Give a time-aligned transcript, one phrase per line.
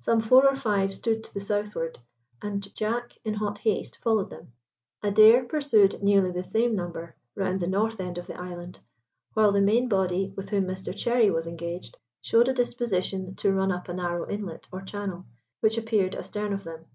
[0.00, 2.00] Some four or five stood to the southward,
[2.42, 4.52] and Jack in hot haste followed them.
[5.04, 8.80] Adair pursued nearly the same number round the north end of the island,
[9.34, 13.70] while the main body, with whom Mr Cherry was engaged, showed a disposition to run
[13.70, 15.26] up a narrow inlet or channel,
[15.60, 16.86] which appeared astern of them.